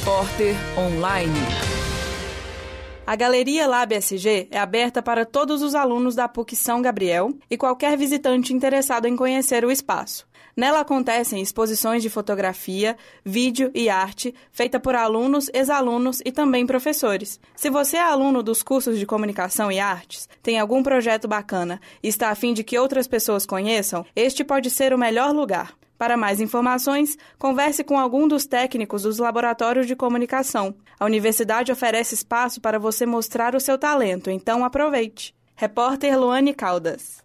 [0.00, 1.32] Repórter Online.
[3.06, 7.56] A Galeria Lab SG é aberta para todos os alunos da PUC São Gabriel e
[7.56, 10.26] qualquer visitante interessado em conhecer o espaço.
[10.56, 17.40] Nela acontecem exposições de fotografia, vídeo e arte feita por alunos, ex-alunos e também professores.
[17.54, 22.08] Se você é aluno dos cursos de comunicação e artes, tem algum projeto bacana e
[22.08, 25.72] está a fim de que outras pessoas conheçam, este pode ser o melhor lugar.
[25.96, 30.74] Para mais informações, converse com algum dos técnicos dos laboratórios de comunicação.
[30.98, 35.34] A universidade oferece espaço para você mostrar o seu talento, então aproveite.
[35.56, 37.24] Repórter Luane Caldas.